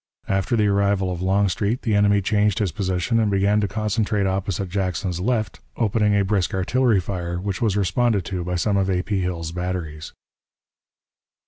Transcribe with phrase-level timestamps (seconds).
[0.27, 4.67] After the arrival of Longstreet the enemy changed his position and began to concentrate opposite
[4.67, 9.03] Jackson's left, opening a brisk artillery fire, which was responded to by some of A.
[9.03, 9.21] P.
[9.21, 10.11] Hill's batteries.